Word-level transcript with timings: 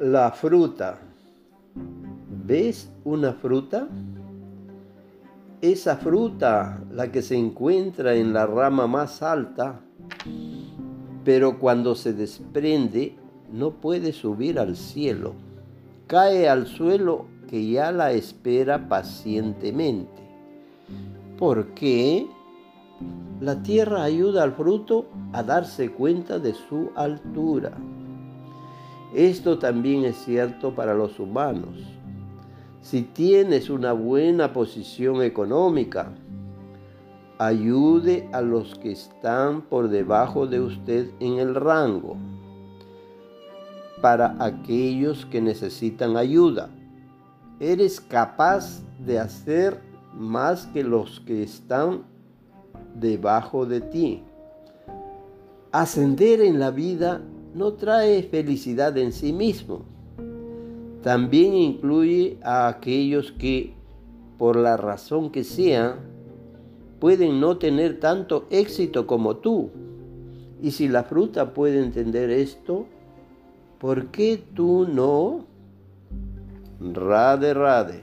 La 0.00 0.30
fruta. 0.30 0.98
¿Ves 2.46 2.90
una 3.04 3.34
fruta? 3.34 3.86
Esa 5.60 5.98
fruta, 5.98 6.82
la 6.90 7.12
que 7.12 7.20
se 7.20 7.36
encuentra 7.36 8.14
en 8.14 8.32
la 8.32 8.46
rama 8.46 8.86
más 8.86 9.22
alta, 9.22 9.80
pero 11.22 11.58
cuando 11.58 11.94
se 11.94 12.14
desprende 12.14 13.18
no 13.52 13.72
puede 13.72 14.14
subir 14.14 14.58
al 14.58 14.74
cielo. 14.74 15.34
Cae 16.06 16.48
al 16.48 16.66
suelo 16.66 17.26
que 17.46 17.70
ya 17.70 17.92
la 17.92 18.12
espera 18.12 18.88
pacientemente. 18.88 20.22
¿Por 21.36 21.74
qué? 21.74 22.26
La 23.38 23.62
tierra 23.62 24.04
ayuda 24.04 24.44
al 24.44 24.52
fruto 24.52 25.10
a 25.34 25.42
darse 25.42 25.90
cuenta 25.92 26.38
de 26.38 26.54
su 26.54 26.88
altura. 26.96 27.72
Esto 29.14 29.58
también 29.58 30.04
es 30.04 30.16
cierto 30.16 30.74
para 30.74 30.94
los 30.94 31.18
humanos. 31.18 31.76
Si 32.80 33.02
tienes 33.02 33.68
una 33.68 33.92
buena 33.92 34.52
posición 34.52 35.22
económica, 35.22 36.12
ayude 37.38 38.28
a 38.32 38.40
los 38.40 38.78
que 38.78 38.92
están 38.92 39.62
por 39.62 39.88
debajo 39.88 40.46
de 40.46 40.60
usted 40.60 41.10
en 41.20 41.38
el 41.38 41.54
rango, 41.54 42.16
para 44.00 44.36
aquellos 44.38 45.26
que 45.26 45.40
necesitan 45.40 46.16
ayuda. 46.16 46.70
Eres 47.58 48.00
capaz 48.00 48.82
de 48.98 49.18
hacer 49.18 49.80
más 50.14 50.66
que 50.66 50.84
los 50.84 51.20
que 51.20 51.42
están 51.42 52.02
debajo 52.94 53.66
de 53.66 53.80
ti. 53.80 54.22
Ascender 55.72 56.40
en 56.40 56.58
la 56.58 56.70
vida 56.70 57.20
no 57.54 57.72
trae 57.74 58.22
felicidad 58.22 58.96
en 58.98 59.12
sí 59.12 59.32
mismo. 59.32 59.82
También 61.02 61.54
incluye 61.54 62.38
a 62.42 62.68
aquellos 62.68 63.32
que, 63.32 63.74
por 64.38 64.56
la 64.56 64.76
razón 64.76 65.30
que 65.30 65.44
sea, 65.44 65.98
pueden 66.98 67.40
no 67.40 67.56
tener 67.56 67.98
tanto 67.98 68.46
éxito 68.50 69.06
como 69.06 69.36
tú. 69.36 69.70
Y 70.62 70.72
si 70.72 70.88
la 70.88 71.04
fruta 71.04 71.54
puede 71.54 71.80
entender 71.82 72.30
esto, 72.30 72.86
¿por 73.78 74.08
qué 74.08 74.42
tú 74.54 74.86
no? 74.86 75.46
Rade, 76.80 77.54
rade. 77.54 78.02